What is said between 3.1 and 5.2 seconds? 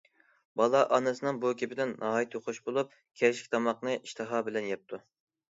كەچلىك تاماقنى ئىشتىھا بىلەن يەپتۇ.